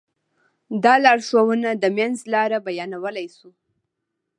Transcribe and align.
دا 0.83 0.93
لارښوونه 1.05 1.69
د 1.75 1.83
منځ 1.97 2.17
لاره 2.33 2.57
بيانولی 2.67 3.27
شو. 3.37 3.49